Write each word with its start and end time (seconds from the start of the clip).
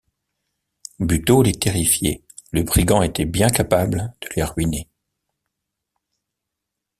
Buteau 0.99 1.43
les 1.43 1.51
terrifiait, 1.53 2.23
le 2.49 2.63
brigand 2.63 3.03
était 3.03 3.27
bien 3.27 3.49
capable 3.49 4.15
de 4.21 4.29
les 4.35 4.43
ruiner. 4.43 4.89